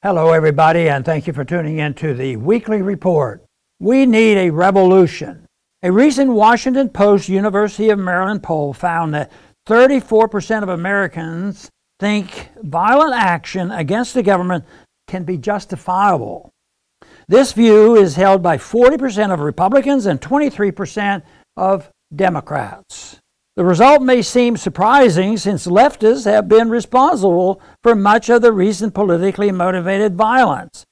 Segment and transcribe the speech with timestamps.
[0.00, 3.44] Hello, everybody, and thank you for tuning in to the weekly report.
[3.80, 5.44] We need a revolution.
[5.82, 9.32] A recent Washington Post University of Maryland poll found that
[9.68, 14.64] 34% of Americans think violent action against the government
[15.08, 16.52] can be justifiable.
[17.26, 21.24] This view is held by 40% of Republicans and 23%
[21.56, 23.18] of Democrats.
[23.58, 28.94] The result may seem surprising since leftists have been responsible for much of the recent
[28.94, 30.84] politically motivated violence.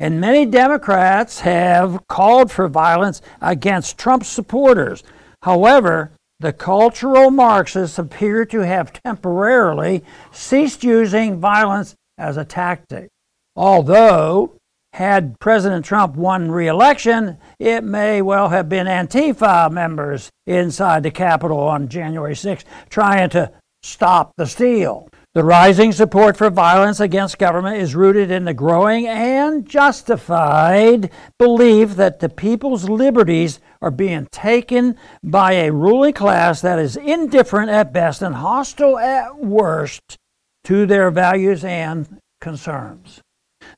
[0.00, 5.02] And many Democrats have called for violence against Trump supporters.
[5.42, 10.02] However, the cultural Marxists appear to have temporarily
[10.32, 13.10] ceased using violence as a tactic.
[13.54, 14.56] Although
[14.94, 21.10] had President Trump won re election, it may well have been Antifa members inside the
[21.10, 23.50] Capitol on January 6 trying to
[23.82, 25.08] stop the steal.
[25.34, 31.96] The rising support for violence against government is rooted in the growing and justified belief
[31.96, 37.92] that the people's liberties are being taken by a ruling class that is indifferent at
[37.92, 40.16] best and hostile at worst
[40.62, 43.23] to their values and concerns.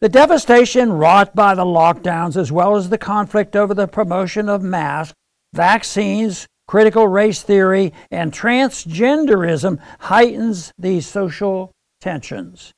[0.00, 4.62] The devastation wrought by the lockdowns, as well as the conflict over the promotion of
[4.62, 5.14] masks,
[5.54, 12.72] vaccines, critical race theory, and transgenderism, heightens these social tensions.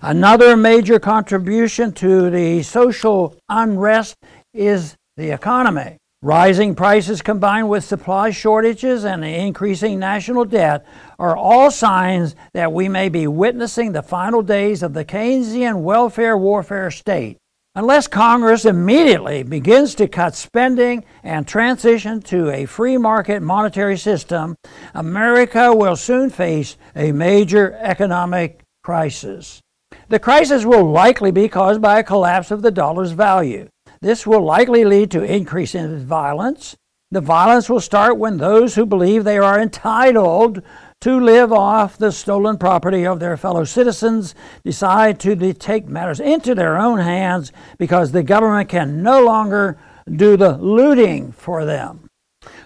[0.00, 4.16] Another major contribution to the social unrest
[4.54, 5.98] is the economy.
[6.24, 10.86] Rising prices combined with supply shortages and increasing national debt
[11.18, 16.38] are all signs that we may be witnessing the final days of the Keynesian welfare
[16.38, 17.38] warfare state.
[17.74, 24.54] Unless Congress immediately begins to cut spending and transition to a free market monetary system,
[24.94, 29.60] America will soon face a major economic crisis.
[30.08, 33.68] The crisis will likely be caused by a collapse of the dollar's value.
[34.02, 36.76] This will likely lead to increase in violence.
[37.12, 40.60] The violence will start when those who believe they are entitled
[41.02, 46.52] to live off the stolen property of their fellow citizens decide to take matters into
[46.52, 49.78] their own hands because the government can no longer
[50.10, 52.08] do the looting for them.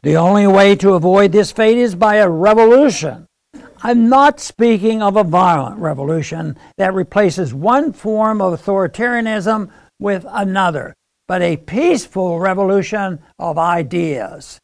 [0.03, 3.27] The only way to avoid this fate is by a revolution.
[3.83, 10.95] I'm not speaking of a violent revolution that replaces one form of authoritarianism with another
[11.29, 14.59] but a peaceful revolution of ideas.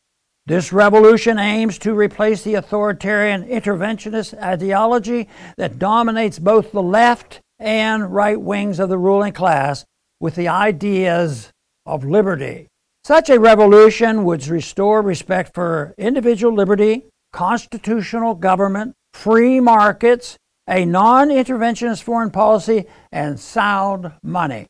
[0.46, 8.12] This revolution aims to replace the authoritarian interventionist ideology that dominates both the left and
[8.12, 9.84] right wings of the ruling class
[10.20, 11.50] with the ideas
[11.86, 12.68] of liberty.
[13.04, 20.36] Such a revolution would restore respect for individual liberty, constitutional government, free markets,
[20.68, 24.66] a non interventionist foreign policy, and sound money.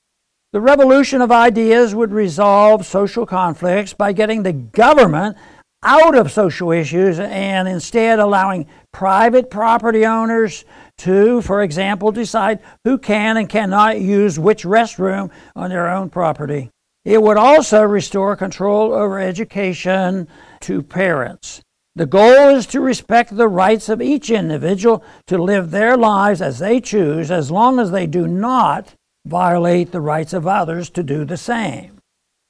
[0.53, 5.39] The revolution of ideas would resolve social conflicts by getting the government
[5.83, 10.67] out of social issues and instead allowing private property owners
[10.99, 16.69] to, for example, decide who can and cannot use which restroom on their own property.
[17.07, 20.29] It would also restore control over education
[20.61, 21.63] to parents.
[21.95, 26.59] The goal is to respect the rights of each individual to live their lives as
[26.59, 31.25] they choose, as long as they do not violate the rights of others to do
[31.25, 31.99] the same.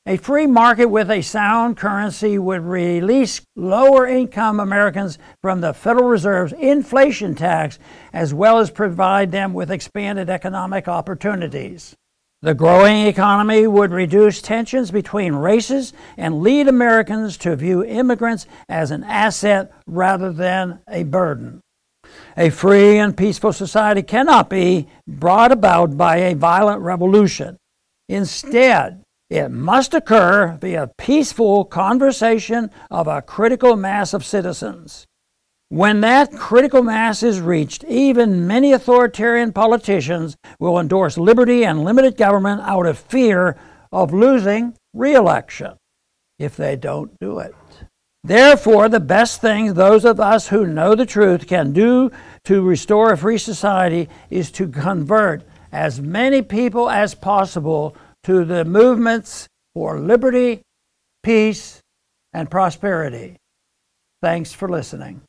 [0.05, 6.09] A free market with a sound currency would release lower income Americans from the Federal
[6.09, 7.79] Reserve's inflation tax,
[8.13, 11.95] as well as provide them with expanded economic opportunities.
[12.41, 18.91] The growing economy would reduce tensions between races and lead Americans to view immigrants as
[18.91, 21.61] an asset rather than a burden.
[22.37, 27.59] A free and peaceful society cannot be brought about by a violent revolution.
[28.09, 35.07] Instead, it must occur via peaceful conversation of a critical mass of citizens.
[35.71, 42.19] When that critical mass is reached, even many authoritarian politicians will endorse liberty and limited
[42.19, 43.57] government out of fear
[43.91, 45.79] of losing re election
[46.39, 47.55] if they don't do it.
[48.25, 52.13] Therefore, the best thing those of us who know the truth can do
[52.45, 55.43] to restore a free society is to convert
[55.73, 60.63] as many people as possible to the movements for liberty,
[61.23, 61.81] peace,
[62.33, 63.37] and prosperity.
[64.21, 65.23] Thanks for listening.